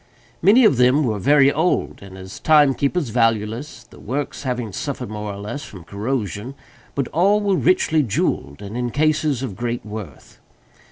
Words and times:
Many 0.41 0.65
of 0.65 0.77
them 0.77 1.03
were 1.03 1.19
very 1.19 1.53
old, 1.53 2.01
and 2.01 2.17
as 2.17 2.39
timekeepers 2.39 3.09
valueless; 3.09 3.83
the 3.83 3.99
works 3.99 4.41
having 4.41 4.73
suffered, 4.73 5.11
more 5.11 5.31
or 5.31 5.37
less, 5.37 5.63
from 5.63 5.83
corrosion—but 5.83 7.07
all 7.09 7.39
were 7.39 7.55
richly 7.55 8.01
jewelled 8.01 8.63
and 8.63 8.75
in 8.75 8.89
cases 8.89 9.43
of 9.43 9.55
great 9.55 9.85
worth. 9.85 10.39